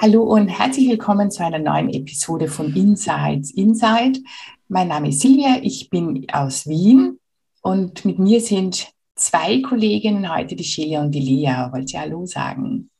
[0.00, 4.20] Hallo und herzlich willkommen zu einer neuen Episode von Insights Inside.
[4.68, 7.18] Mein Name ist Silvia, ich bin aus Wien
[7.62, 11.68] und mit mir sind zwei Kolleginnen heute, die Shelia und die Lea.
[11.72, 12.90] Wollt ihr Hallo sagen?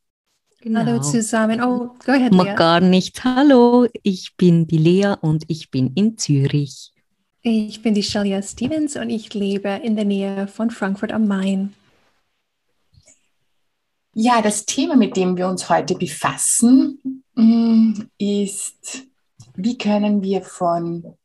[0.59, 0.81] Genau.
[0.81, 1.63] Hallo zusammen.
[1.63, 2.53] Oh, go ahead, Lea.
[2.55, 3.23] Gar nichts.
[3.23, 6.91] Hallo, ich bin die Lea und ich bin in Zürich.
[7.41, 11.73] Ich bin die Shelia Stevens und ich lebe in der Nähe von Frankfurt am Main.
[14.13, 19.07] Ja, das Thema, mit dem wir uns heute befassen, mm, ist,
[19.55, 21.15] wie können wir von,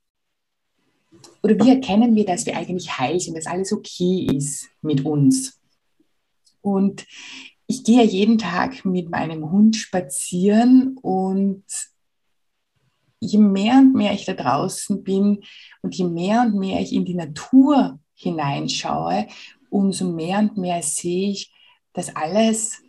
[1.43, 5.59] oder wie erkennen wir, dass wir eigentlich heil sind, dass alles okay ist mit uns.
[6.61, 7.07] Und
[7.67, 11.65] ich gehe jeden Tag mit meinem Hund spazieren und
[13.19, 15.43] je mehr und mehr ich da draußen bin
[15.81, 19.27] und je mehr und mehr ich in die Natur hineinschaue,
[19.71, 21.54] umso mehr und mehr sehe ich,
[21.95, 22.85] dass alles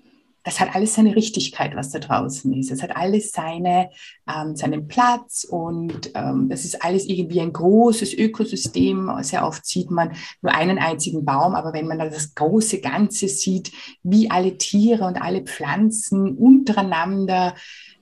[0.46, 2.70] das hat alles seine Richtigkeit, was da draußen ist.
[2.70, 3.90] Es hat alles seine,
[4.32, 9.12] ähm, seinen Platz und ähm, das ist alles irgendwie ein großes Ökosystem.
[9.22, 10.12] Sehr oft sieht man
[10.44, 13.72] nur einen einzigen Baum, aber wenn man dann das große Ganze sieht,
[14.04, 17.56] wie alle Tiere und alle Pflanzen untereinander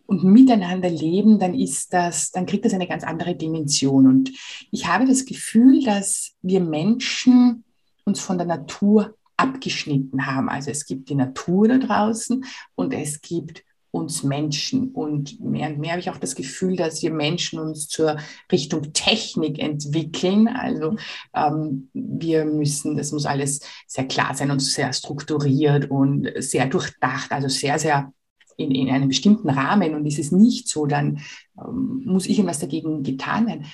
[0.05, 4.05] und miteinander leben, dann ist das, dann kriegt das eine ganz andere Dimension.
[4.05, 4.31] Und
[4.69, 7.63] ich habe das Gefühl, dass wir Menschen
[8.03, 10.49] uns von der Natur abgeschnitten haben.
[10.49, 13.63] Also es gibt die Natur da draußen und es gibt
[13.93, 14.89] uns Menschen.
[14.91, 18.17] Und mehr und mehr habe ich auch das Gefühl, dass wir Menschen uns zur
[18.51, 20.47] Richtung Technik entwickeln.
[20.47, 20.95] Also
[21.35, 27.31] ähm, wir müssen, das muss alles sehr klar sein und sehr strukturiert und sehr durchdacht,
[27.31, 28.11] also sehr, sehr
[28.57, 29.93] in, in einem bestimmten Rahmen.
[29.93, 31.19] Und ist es nicht so, dann
[31.59, 33.65] ähm, muss ich irgendwas dagegen getan werden.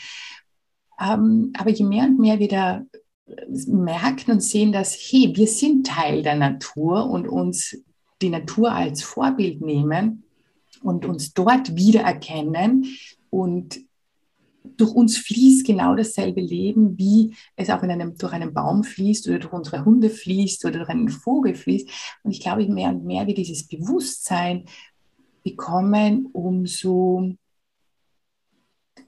[1.00, 2.82] Ähm, aber je mehr und mehr wir da
[3.68, 7.78] merken und sehen, dass, hey, wir sind Teil der Natur und uns
[8.22, 10.24] die Natur als Vorbild nehmen
[10.82, 12.86] und uns dort wiedererkennen
[13.30, 13.80] und
[14.78, 19.28] durch uns fließt genau dasselbe Leben, wie es auch in einem, durch einen Baum fließt
[19.28, 21.90] oder durch unsere Hunde fließt oder durch einen Vogel fließt.
[22.24, 24.66] Und ich glaube, mehr und mehr wir dieses Bewusstsein
[25.44, 27.36] bekommen, umso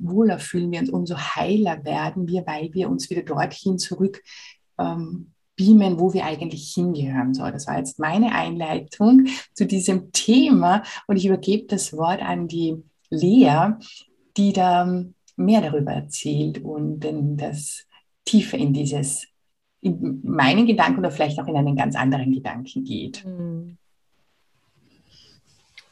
[0.02, 4.22] wohler fühlen wir uns, umso heiler werden wir, weil wir uns wieder dorthin zurück
[4.78, 7.34] ähm, beamen, wo wir eigentlich hingehören.
[7.34, 12.48] So, das war jetzt meine Einleitung zu diesem Thema und ich übergebe das Wort an
[12.48, 13.74] die Lea,
[14.38, 15.04] die da
[15.36, 17.06] mehr darüber erzählt und
[17.38, 17.86] das
[18.26, 19.28] tiefer in dieses,
[19.82, 23.26] in meinen Gedanken oder vielleicht auch in einen ganz anderen Gedanken geht.
[23.26, 23.78] Mhm.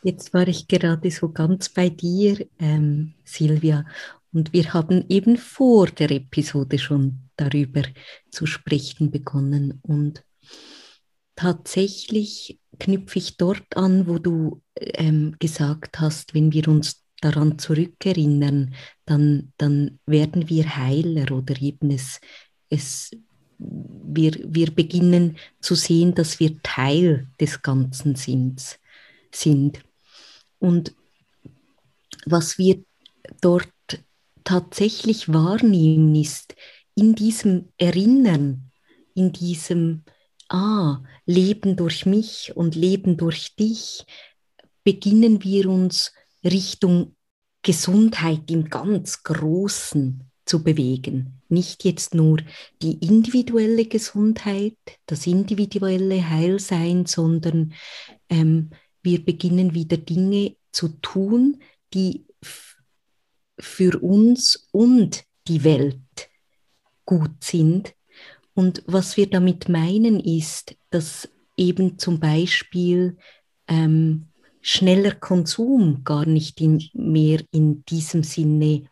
[0.03, 3.85] Jetzt war ich gerade so ganz bei dir, ähm, Silvia,
[4.31, 7.81] und wir haben eben vor der Episode schon darüber
[8.29, 9.79] zu sprechen begonnen.
[9.81, 10.23] Und
[11.35, 18.75] tatsächlich knüpfe ich dort an, wo du ähm, gesagt hast, wenn wir uns daran zurückerinnern,
[19.05, 22.21] dann, dann werden wir heiler oder eben es,
[22.69, 23.11] es
[23.57, 28.79] wir, wir beginnen zu sehen, dass wir Teil des Ganzen sind.
[29.31, 29.83] sind.
[30.59, 30.93] Und
[32.25, 32.83] was wir
[33.41, 33.69] dort
[34.43, 36.55] tatsächlich wahrnehmen, ist
[36.95, 38.71] in diesem Erinnern,
[39.13, 40.03] in diesem
[40.51, 44.03] Ah, Leben durch mich und Leben durch dich,
[44.83, 46.11] beginnen wir uns
[46.43, 47.15] Richtung
[47.61, 51.43] Gesundheit im ganz Großen zu bewegen.
[51.49, 52.39] Nicht jetzt nur
[52.81, 57.73] die individuelle Gesundheit, das individuelle Heilsein, sondern
[58.29, 61.61] ähm, wir beginnen wieder Dinge zu tun,
[61.93, 62.25] die
[63.59, 66.29] für uns und die Welt
[67.05, 67.93] gut sind.
[68.53, 73.17] Und was wir damit meinen ist, dass eben zum Beispiel
[73.67, 74.29] ähm,
[74.61, 78.85] schneller Konsum gar nicht in, mehr in diesem Sinne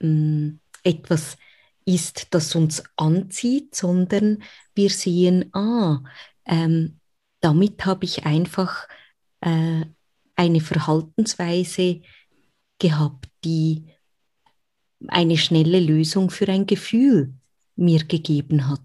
[0.00, 1.36] ähm, etwas
[1.84, 4.42] ist, das uns anzieht, sondern
[4.74, 6.02] wir sehen, ah,
[6.46, 6.98] ähm,
[7.40, 8.88] damit habe ich einfach
[9.44, 9.84] äh,
[10.36, 12.00] eine Verhaltensweise
[12.78, 13.84] gehabt, die
[15.06, 17.34] eine schnelle Lösung für ein Gefühl
[17.76, 18.80] mir gegeben hat.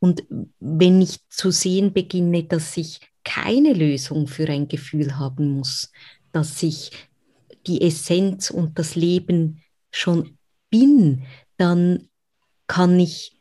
[0.00, 0.24] Und
[0.58, 5.90] wenn ich zu sehen beginne, dass ich keine Lösung für ein Gefühl haben muss,
[6.32, 6.90] dass ich
[7.66, 10.36] die Essenz und das Leben schon
[10.68, 11.24] bin,
[11.56, 12.08] dann
[12.66, 13.40] kann ich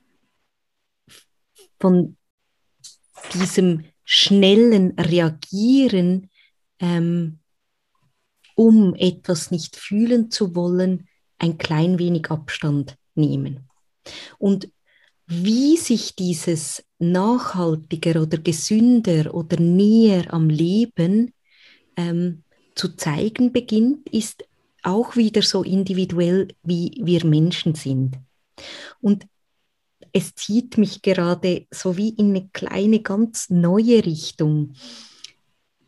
[1.79, 2.17] von
[3.33, 6.29] diesem schnellen Reagieren,
[6.79, 7.39] ähm,
[8.55, 11.07] um etwas nicht fühlen zu wollen,
[11.37, 13.69] ein klein wenig Abstand nehmen.
[14.37, 14.69] Und
[15.27, 21.33] wie sich dieses nachhaltiger oder gesünder oder näher am Leben
[21.97, 22.43] ähm,
[22.75, 24.45] zu zeigen beginnt, ist
[24.83, 28.17] auch wieder so individuell, wie wir Menschen sind.
[29.01, 29.25] Und
[30.11, 34.73] es zieht mich gerade so wie in eine kleine, ganz neue Richtung.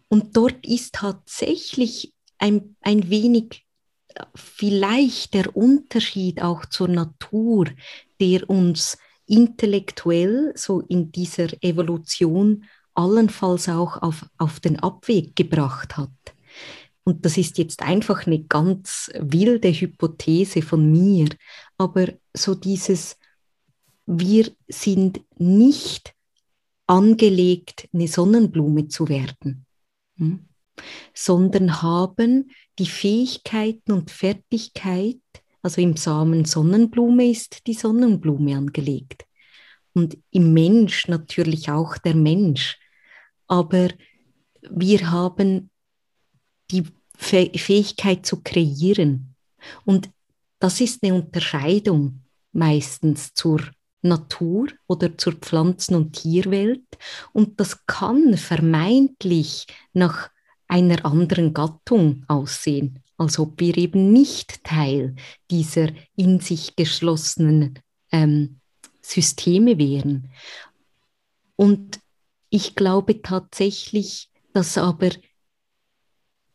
[0.10, 3.66] Und dort ist tatsächlich ein, ein wenig
[4.10, 7.66] äh, vielleicht der Unterschied auch zur Natur,
[8.20, 12.64] der uns intellektuell so in dieser Evolution
[12.94, 16.10] allenfalls auch auf, auf den Abweg gebracht hat.
[17.04, 21.30] Und das ist jetzt einfach eine ganz wilde Hypothese von mir,
[21.78, 23.18] aber so dieses,
[24.06, 26.14] wir sind nicht
[26.88, 29.67] angelegt, eine Sonnenblume zu werden,
[30.18, 30.48] hm?
[31.14, 35.20] sondern haben die Fähigkeiten und Fertigkeit,
[35.62, 39.26] also im Samen Sonnenblume ist die Sonnenblume angelegt.
[39.94, 42.78] Und im Mensch natürlich auch der Mensch.
[43.48, 43.90] Aber
[44.70, 45.72] wir haben
[46.70, 46.84] die
[47.18, 49.36] Fähigkeit zu kreieren.
[49.86, 50.12] Und
[50.60, 52.22] das ist eine Unterscheidung
[52.52, 53.62] meistens zur
[54.02, 56.86] Natur oder zur Pflanzen- und Tierwelt.
[57.34, 60.30] Und das kann vermeintlich nach
[60.68, 65.16] einer anderen Gattung aussehen als ob wir eben nicht Teil
[65.50, 67.80] dieser in sich geschlossenen
[68.12, 68.60] ähm,
[69.02, 70.32] Systeme wären.
[71.56, 72.00] Und
[72.50, 75.10] ich glaube tatsächlich, dass aber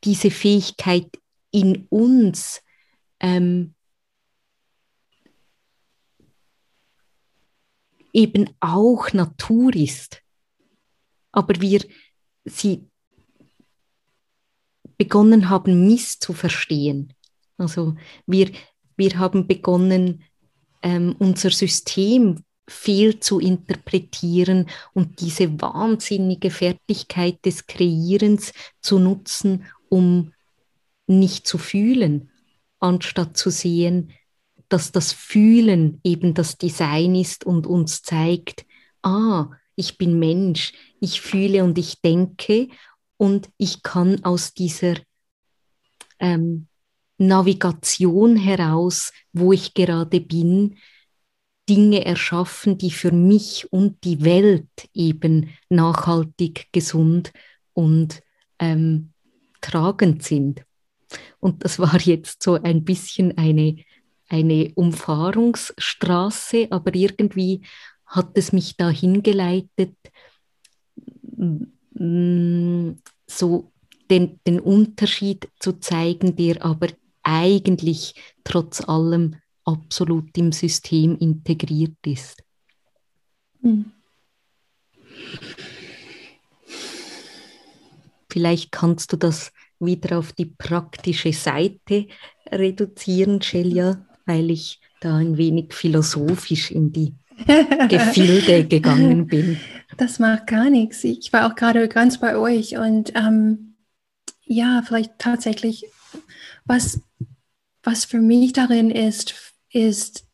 [0.05, 1.11] diese Fähigkeit
[1.51, 2.63] in uns
[3.21, 3.75] ähm,
[8.13, 10.23] eben auch Natur ist.
[11.33, 11.81] Aber wir
[12.45, 12.89] sie
[14.99, 17.13] begonnen haben, misszuverstehen.
[17.57, 18.51] Also wir,
[18.97, 20.25] wir haben begonnen,
[20.83, 30.33] ähm, unser System fehl zu interpretieren und diese wahnsinnige Fertigkeit des Kreierens zu nutzen, um
[31.07, 32.31] nicht zu fühlen,
[32.79, 34.13] anstatt zu sehen,
[34.73, 38.65] dass das Fühlen eben das Design ist und uns zeigt,
[39.03, 42.69] ah, ich bin Mensch, ich fühle und ich denke
[43.17, 44.95] und ich kann aus dieser
[46.19, 46.69] ähm,
[47.19, 50.77] Navigation heraus, wo ich gerade bin,
[51.69, 57.33] Dinge erschaffen, die für mich und die Welt eben nachhaltig, gesund
[57.73, 58.23] und
[58.59, 59.13] ähm,
[59.61, 60.65] tragend sind.
[61.39, 63.77] Und das war jetzt so ein bisschen eine,
[64.33, 67.61] eine Umfahrungsstraße, aber irgendwie
[68.07, 69.95] hat es mich dahin geleitet,
[73.27, 73.73] so
[74.11, 76.89] den, den Unterschied zu zeigen, der aber
[77.23, 82.43] eigentlich trotz allem absolut im System integriert ist.
[83.61, 83.93] Mhm.
[88.31, 92.07] Vielleicht kannst du das wieder auf die praktische Seite
[92.51, 97.15] reduzieren, Celia, weil ich da ein wenig philosophisch in die
[97.89, 99.59] Gefilde gegangen bin.
[99.97, 101.05] Das macht gar nichts.
[101.05, 103.75] Ich war auch gerade ganz bei euch und ähm,
[104.45, 105.87] ja, vielleicht tatsächlich,
[106.65, 107.01] was,
[107.83, 109.35] was für mich darin ist,
[109.71, 110.27] ist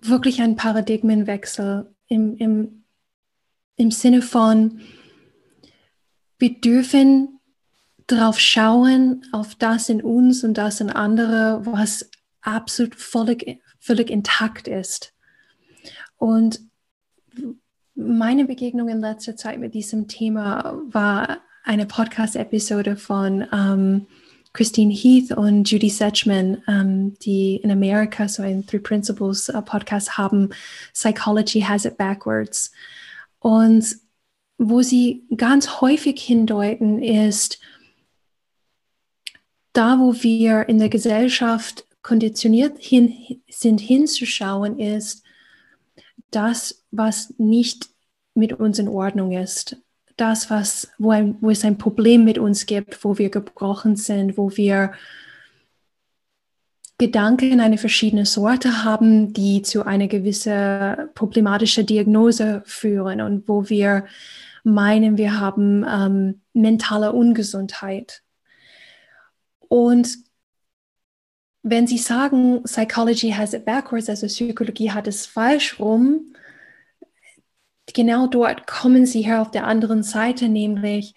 [0.00, 2.84] wirklich ein Paradigmenwechsel im, im,
[3.76, 4.80] im Sinne von,
[6.38, 7.37] wir dürfen
[8.08, 12.10] darauf schauen, auf das in uns und das in andere, was
[12.40, 15.12] absolut völlig, völlig intakt ist.
[16.16, 16.60] Und
[17.94, 24.06] meine Begegnung in letzter Zeit mit diesem Thema war eine Podcast-Episode von ähm,
[24.52, 30.16] Christine Heath und Judy Setchman, ähm, die in Amerika so ein Three Principles uh, Podcast
[30.16, 30.50] haben,
[30.94, 32.72] Psychology Has It Backwards.
[33.38, 33.96] Und
[34.56, 37.60] wo sie ganz häufig hindeuten, ist,
[39.78, 43.14] da wo wir in der Gesellschaft konditioniert hin,
[43.48, 45.22] sind hinzuschauen, ist
[46.32, 47.88] das, was nicht
[48.34, 49.76] mit uns in Ordnung ist.
[50.16, 54.36] Das, was, wo, ein, wo es ein Problem mit uns gibt, wo wir gebrochen sind,
[54.36, 54.92] wo wir
[56.98, 64.06] Gedanken eine verschiedene Sorte haben, die zu einer gewissen problematischen Diagnose führen und wo wir
[64.64, 68.24] meinen, wir haben ähm, mentale Ungesundheit.
[69.68, 70.18] Und
[71.62, 76.34] wenn Sie sagen, Psychology has it backwards, also Psychologie hat es falsch rum,
[77.92, 81.14] genau dort kommen Sie her auf der anderen Seite, nämlich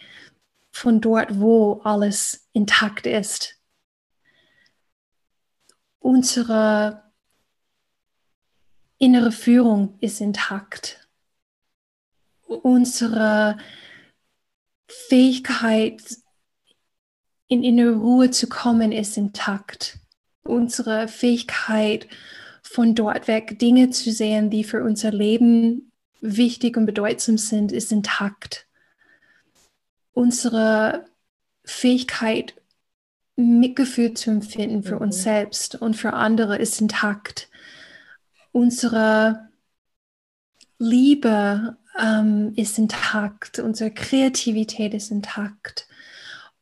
[0.71, 3.57] von dort, wo alles intakt ist.
[5.99, 7.11] Unsere
[8.97, 11.07] innere Führung ist intakt.
[12.41, 13.57] Unsere
[14.87, 16.01] Fähigkeit,
[17.51, 19.99] in innere Ruhe zu kommen, ist intakt.
[20.43, 22.07] Unsere Fähigkeit,
[22.63, 25.91] von dort weg Dinge zu sehen, die für unser Leben
[26.21, 28.67] wichtig und bedeutsam sind, ist intakt.
[30.13, 31.03] Unsere
[31.65, 32.53] Fähigkeit,
[33.35, 35.01] Mitgefühl zu empfinden für mhm.
[35.01, 37.49] uns selbst und für andere ist intakt.
[38.53, 39.49] Unsere
[40.79, 45.89] Liebe ähm, ist intakt, unsere Kreativität ist intakt.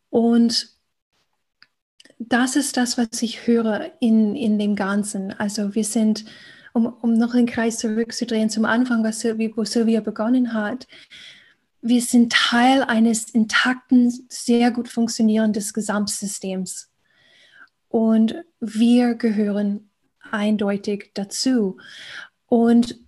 [0.09, 0.78] Und
[2.19, 5.33] das ist das, was ich höre in, in dem Ganzen.
[5.39, 6.25] Also wir sind,
[6.73, 10.85] um, um noch den Kreis zurückzudrehen zum Anfang, was Sylvia, wo Sylvia begonnen hat,
[11.81, 16.91] wir sind Teil eines intakten, sehr gut funktionierenden Gesamtsystems.
[17.87, 19.89] Und wir gehören
[20.29, 21.77] eindeutig dazu.
[22.47, 22.99] Und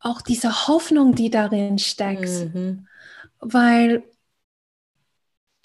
[0.00, 2.88] auch diese Hoffnung, die darin steckt, mhm.
[3.38, 4.02] weil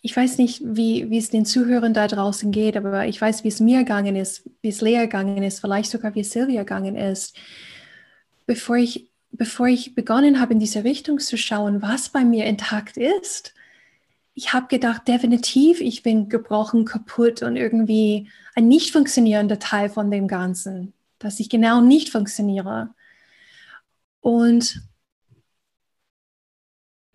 [0.06, 3.48] ich weiß nicht, wie, wie es den Zuhörern da draußen geht, aber ich weiß, wie
[3.48, 7.36] es mir gegangen ist, wie es Lea gegangen ist, vielleicht sogar wie Silvia gegangen ist.
[8.46, 12.98] Bevor ich, bevor ich begonnen habe, in diese Richtung zu schauen, was bei mir intakt
[12.98, 13.56] ist,
[14.36, 20.12] ich habe gedacht, definitiv, ich bin gebrochen, kaputt und irgendwie ein nicht funktionierender Teil von
[20.12, 22.94] dem Ganzen, dass ich genau nicht funktioniere.
[24.22, 24.84] Und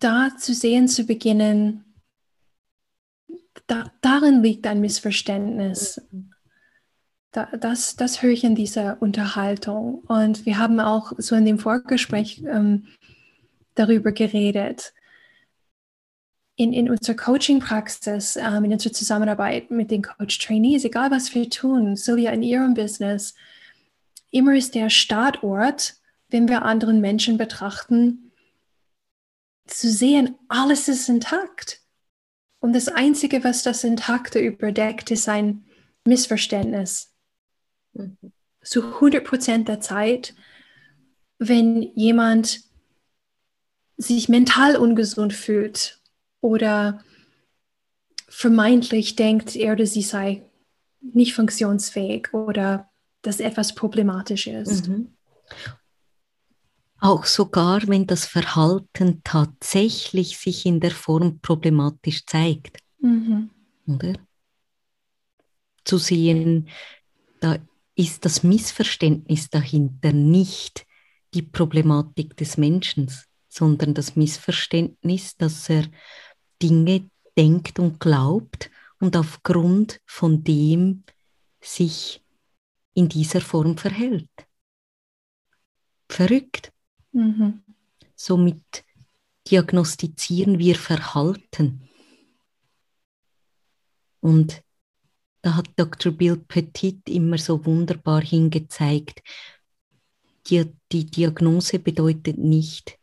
[0.00, 1.84] da zu sehen zu beginnen,
[3.66, 6.00] da, darin liegt ein Missverständnis.
[7.32, 10.02] Da, das, das höre ich in dieser Unterhaltung.
[10.06, 12.86] Und wir haben auch so in dem Vorgespräch ähm,
[13.74, 14.92] darüber geredet.
[16.56, 21.96] In, in unserer Coaching-Praxis, ähm, in unserer Zusammenarbeit mit den Coach-Trainees, egal was wir tun,
[21.96, 23.34] so wie in ihrem Business,
[24.30, 25.94] immer ist der Startort,
[26.28, 28.30] wenn wir anderen Menschen betrachten,
[29.66, 31.80] zu sehen, alles ist intakt.
[32.60, 35.64] Und das Einzige, was das Intakte überdeckt, ist ein
[36.06, 37.12] Missverständnis.
[37.94, 38.16] Mhm.
[38.62, 40.34] Zu 100 Prozent der Zeit,
[41.38, 42.60] wenn jemand
[43.96, 46.00] sich mental ungesund fühlt
[46.40, 47.02] oder
[48.28, 50.42] vermeintlich denkt, er oder sie sei
[51.00, 52.90] nicht funktionsfähig oder
[53.22, 54.88] dass etwas problematisch ist.
[54.88, 55.14] Mhm.
[57.00, 62.78] Auch sogar, wenn das Verhalten tatsächlich sich in der Form problematisch zeigt.
[63.00, 63.50] Mhm.
[63.86, 64.14] Oder?
[65.84, 66.68] Zu sehen,
[67.40, 67.56] da
[67.94, 70.86] ist das Missverständnis dahinter nicht
[71.32, 73.10] die Problematik des Menschen,
[73.48, 75.86] sondern das Missverständnis, dass er
[76.62, 81.04] Dinge denkt und glaubt und aufgrund von dem
[81.60, 82.22] sich
[82.94, 84.28] in dieser Form verhält.
[86.08, 86.72] Verrückt.
[87.12, 87.62] Mhm.
[88.14, 88.84] Somit
[89.50, 91.88] diagnostizieren wir Verhalten.
[94.20, 94.62] Und
[95.42, 96.12] da hat Dr.
[96.12, 99.22] Bill Petit immer so wunderbar hingezeigt,
[100.48, 102.98] die, die Diagnose bedeutet nicht,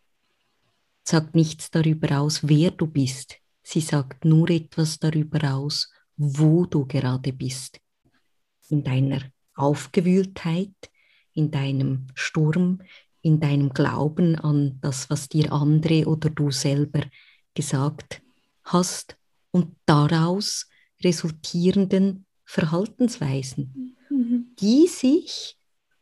[1.03, 3.37] sagt nichts darüber aus, wer du bist.
[3.63, 7.79] Sie sagt nur etwas darüber aus, wo du gerade bist.
[8.69, 9.21] In deiner
[9.55, 10.75] Aufgewühltheit,
[11.33, 12.81] in deinem Sturm,
[13.27, 17.03] in deinem Glauben an das, was dir andere oder du selber
[17.53, 18.21] gesagt
[18.63, 19.17] hast
[19.51, 20.69] und daraus
[21.03, 24.55] resultierenden Verhaltensweisen, mhm.
[24.59, 25.57] die sich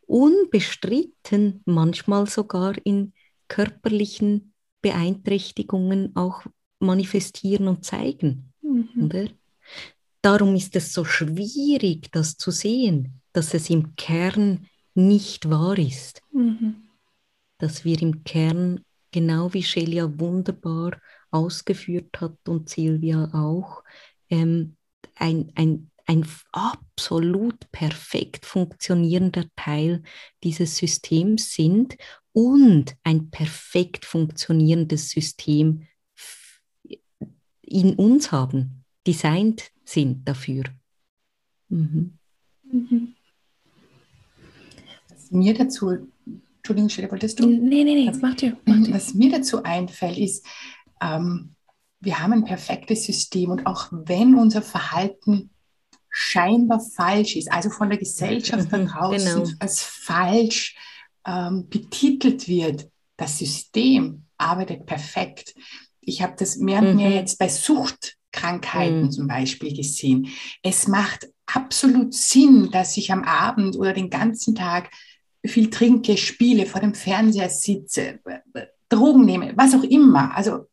[0.06, 3.12] unbestritten manchmal sogar in
[3.48, 6.46] körperlichen Beeinträchtigungen auch
[6.78, 8.52] manifestieren und zeigen.
[8.62, 9.30] Mhm.
[10.22, 16.22] Darum ist es so schwierig, das zu sehen, dass es im Kern nicht wahr ist.
[16.32, 16.85] Mhm
[17.58, 23.82] dass wir im Kern, genau wie Shelia wunderbar ausgeführt hat und Silvia auch,
[24.28, 24.76] ähm,
[25.14, 30.02] ein, ein, ein absolut perfekt funktionierender Teil
[30.42, 31.96] dieses Systems sind
[32.32, 35.86] und ein perfekt funktionierendes System
[37.62, 40.64] in uns haben, designt sind dafür.
[41.68, 42.18] Mhm.
[42.62, 43.14] Mhm.
[45.08, 46.08] Was mir dazu
[46.66, 47.46] Entschuldigung, Stelle, wolltest du?
[47.46, 48.56] Nee, nee, nee, mach dir.
[48.64, 48.92] Mach dir.
[48.92, 50.44] Was mir dazu einfällt, ist,
[51.00, 51.54] ähm,
[52.00, 55.50] wir haben ein perfektes System und auch wenn unser Verhalten
[56.10, 59.56] scheinbar falsch ist, also von der Gesellschaft da mhm, draußen genau.
[59.60, 60.74] als falsch
[61.24, 65.54] ähm, betitelt wird, das System arbeitet perfekt.
[66.00, 67.14] Ich habe das mehr und mehr mhm.
[67.14, 69.10] jetzt bei Suchtkrankheiten mhm.
[69.12, 70.30] zum Beispiel gesehen.
[70.64, 74.90] Es macht absolut Sinn, dass ich am Abend oder den ganzen Tag
[75.48, 78.20] viel trinke, spiele, vor dem Fernseher sitze,
[78.88, 80.36] Drogen nehme, was auch immer.
[80.36, 80.66] Also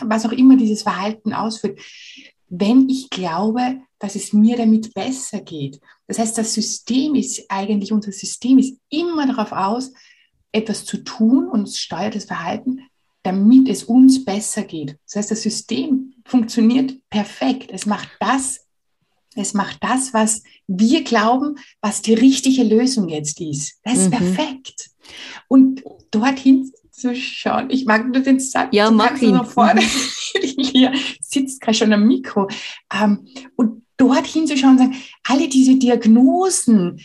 [0.00, 1.80] was auch immer dieses Verhalten ausführt,
[2.48, 5.80] wenn ich glaube, dass es mir damit besser geht.
[6.06, 9.92] Das heißt, das System ist eigentlich, unser System ist immer darauf aus,
[10.52, 12.80] etwas zu tun und steuert das Verhalten,
[13.22, 14.96] damit es uns besser geht.
[15.04, 17.70] Das heißt, das System funktioniert perfekt.
[17.72, 18.66] Es macht das,
[19.38, 23.78] es macht das, was wir glauben, was die richtige Lösung jetzt ist.
[23.84, 24.16] Das ist mhm.
[24.16, 24.90] perfekt.
[25.48, 29.44] Und dorthin zu schauen, ich mag nur den Satz, ja, mach ihn.
[29.44, 29.80] vorne,
[30.40, 32.48] hier sitzt gerade schon am Mikro,
[32.92, 33.26] ähm,
[33.56, 37.00] und dorthin zu schauen und sagen, alle diese Diagnosen,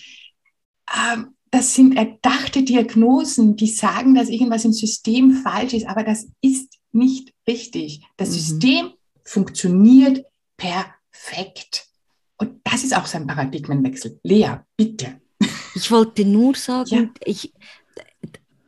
[0.91, 6.27] ähm, das sind erdachte Diagnosen, die sagen, dass irgendwas im System falsch ist, aber das
[6.41, 8.01] ist nicht richtig.
[8.17, 8.33] Das mhm.
[8.33, 8.91] System
[9.23, 10.25] funktioniert
[10.57, 11.87] perfekt.
[12.43, 14.19] Und das ist auch so ein Paradigmenwechsel.
[14.23, 15.21] Lea, bitte.
[15.75, 17.09] Ich wollte nur sagen, ja.
[17.25, 17.53] ich,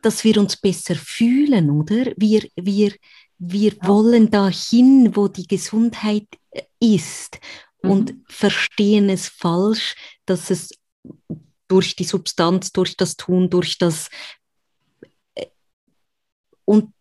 [0.02, 2.06] dass wir uns besser fühlen, oder?
[2.16, 2.94] Wir, wir,
[3.38, 3.86] wir ja.
[3.88, 6.26] wollen dahin, wo die Gesundheit
[6.80, 7.38] ist
[7.82, 7.90] mhm.
[7.90, 10.70] und verstehen es falsch, dass es
[11.68, 14.08] durch die Substanz, durch das Tun, durch das
[15.34, 15.46] äh,
[16.64, 16.92] und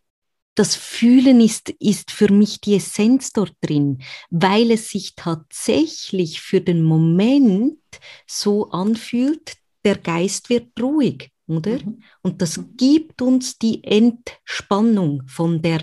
[0.55, 6.62] das Fühlen ist, ist für mich die Essenz dort drin, weil es sich tatsächlich für
[6.62, 7.77] den Moment
[8.25, 11.77] so anfühlt, der Geist wird ruhig, oder?
[11.83, 12.01] Mhm.
[12.21, 15.81] Und das gibt uns die Entspannung von der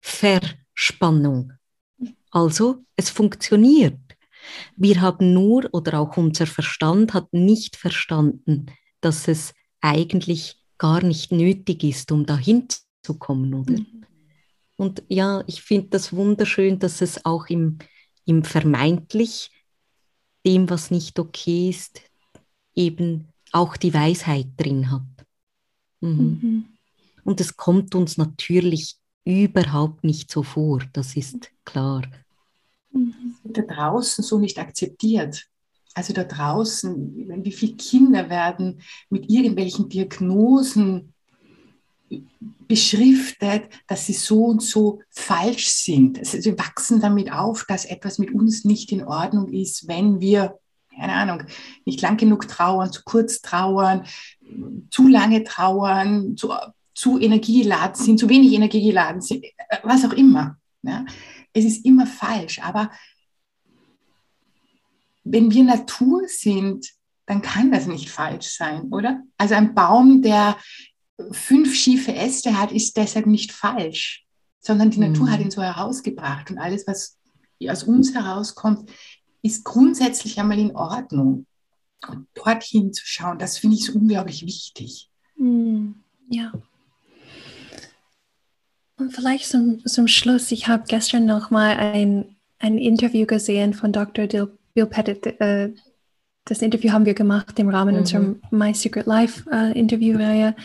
[0.00, 1.52] Verspannung.
[2.30, 3.98] Also, es funktioniert.
[4.76, 8.66] Wir haben nur, oder auch unser Verstand hat nicht verstanden,
[9.00, 12.68] dass es eigentlich gar nicht nötig ist, um dahin
[13.02, 13.72] zu kommen, oder?
[13.72, 14.00] Mhm.
[14.80, 17.78] Und ja, ich finde das wunderschön, dass es auch im,
[18.24, 19.50] im vermeintlich
[20.46, 22.00] dem, was nicht okay ist,
[22.74, 25.26] eben auch die Weisheit drin hat.
[26.00, 26.38] Mhm.
[26.42, 26.64] Mhm.
[27.24, 32.02] Und es kommt uns natürlich überhaupt nicht so vor, das ist klar
[33.44, 35.46] da draußen so nicht akzeptiert.
[35.94, 41.14] Also da draußen, wie viele Kinder werden mit irgendwelchen Diagnosen
[42.66, 46.18] beschriftet, dass sie so und so falsch sind.
[46.18, 50.58] Also sie wachsen damit auf, dass etwas mit uns nicht in Ordnung ist, wenn wir,
[50.94, 51.44] keine Ahnung,
[51.84, 54.06] nicht lang genug trauern, zu kurz trauern,
[54.90, 56.52] zu lange trauern, zu,
[56.94, 59.44] zu energiegeladen sind, zu wenig energiegeladen sind,
[59.82, 60.56] was auch immer.
[60.82, 61.04] Ja
[61.52, 62.60] es ist immer falsch.
[62.60, 62.90] Aber
[65.24, 66.88] wenn wir Natur sind,
[67.26, 69.22] dann kann das nicht falsch sein, oder?
[69.38, 70.56] Also ein Baum, der
[71.32, 74.24] fünf schiefe Äste hat, ist deshalb nicht falsch,
[74.60, 75.30] sondern die Natur mhm.
[75.32, 77.18] hat ihn so herausgebracht und alles, was
[77.68, 78.90] aus uns herauskommt,
[79.42, 81.46] ist grundsätzlich einmal in Ordnung.
[82.08, 85.10] Und dorthin zu schauen, das finde ich so unglaublich wichtig.
[85.36, 85.96] Mhm.
[86.30, 86.52] Ja.
[88.96, 93.92] Und vielleicht zum, zum Schluss, ich habe gestern noch mal ein, ein Interview gesehen von
[93.92, 94.26] Dr.
[94.74, 95.26] Bill Pettit.
[95.26, 95.74] Äh,
[96.44, 98.00] das Interview haben wir gemacht im Rahmen mhm.
[98.00, 100.56] unserer My Secret Life äh, Interviewreihe.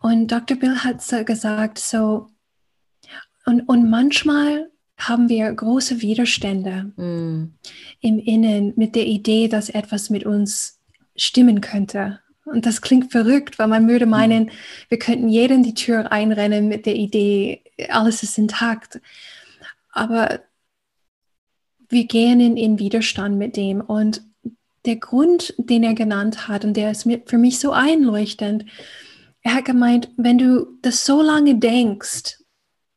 [0.00, 0.56] Und Dr.
[0.56, 2.28] Bill hat gesagt, so,
[3.46, 7.54] und, und manchmal haben wir große Widerstände mhm.
[8.00, 10.78] im Innen mit der Idee, dass etwas mit uns
[11.16, 12.20] stimmen könnte.
[12.44, 14.50] Und das klingt verrückt, weil man würde meinen,
[14.88, 19.00] wir könnten jedem die Tür einrennen mit der Idee, alles ist intakt.
[19.92, 20.40] Aber
[21.88, 23.80] wir gehen in, in Widerstand mit dem.
[23.80, 24.22] Und
[24.86, 28.64] der Grund, den er genannt hat, und der ist für mich so einleuchtend,
[29.42, 32.38] er hat gemeint, wenn du das so lange denkst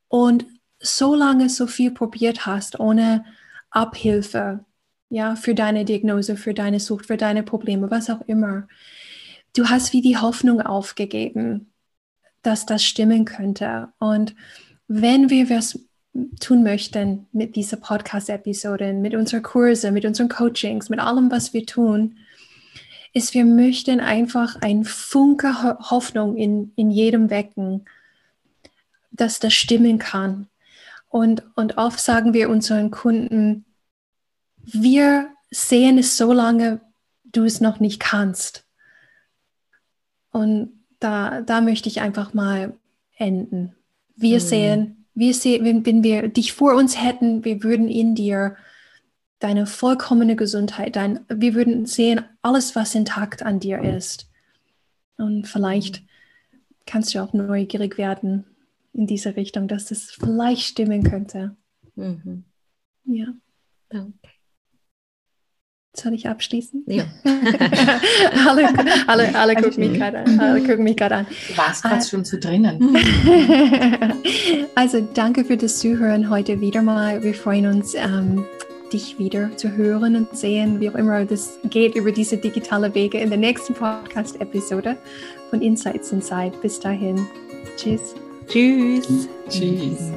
[0.08, 0.46] und
[0.80, 3.26] so lange so viel probiert hast, ohne
[3.69, 4.65] Abhilfe,
[5.10, 8.67] ja, für deine Diagnose, für deine Sucht, für deine Probleme, was auch immer,
[9.56, 11.72] du hast wie die Hoffnung aufgegeben,
[12.41, 13.89] dass das stimmen könnte.
[14.00, 14.36] Und
[14.88, 15.80] wenn wir was
[16.39, 21.65] tun möchten mit dieser Podcast-Episode, mit unseren Kursen, mit unseren Coachings, mit allem, was wir
[21.65, 22.17] tun,
[23.13, 27.86] ist, wir möchten einfach ein Funke Hoffnung in, in jedem wecken,
[29.12, 30.47] dass das stimmen kann.
[31.10, 33.65] Und, und oft sagen wir unseren Kunden,
[34.58, 36.82] wir sehen es so lange,
[37.23, 38.65] du es noch nicht kannst.
[40.32, 42.73] Und da, da möchte ich einfach mal
[43.17, 43.76] enden.
[44.15, 44.43] Wir mhm.
[44.43, 48.56] sehen, wir sehen, wenn, wenn wir dich vor uns hätten, wir würden in dir
[49.39, 54.30] deine vollkommene Gesundheit, dein, wir würden sehen, alles, was intakt an dir ist.
[55.17, 56.04] Und vielleicht
[56.86, 58.45] kannst du auch neugierig werden
[58.93, 61.56] in diese Richtung, dass das vielleicht stimmen könnte.
[61.95, 62.45] Mhm.
[63.06, 63.28] Ja.
[63.89, 64.33] Danke.
[65.95, 66.84] Soll ich abschließen?
[66.88, 67.03] Ja.
[68.47, 68.67] alle,
[69.06, 70.39] alle, alle, gucken mich gerade an.
[70.39, 71.27] Alle gucken mich gerade an.
[71.49, 72.97] Du warst gerade uh, schon zu drinnen.
[74.75, 77.21] also danke für das Zuhören heute wieder mal.
[77.21, 78.43] Wir freuen uns, ähm,
[78.91, 83.19] dich wieder zu hören und sehen, wie auch immer das geht über diese digitale Wege
[83.19, 84.97] in der nächsten Podcast-Episode
[85.51, 86.53] von Insights Inside.
[86.60, 87.27] Bis dahin.
[87.77, 88.15] Tschüss.
[88.47, 89.29] Tschüss.
[89.47, 90.12] Tschüss.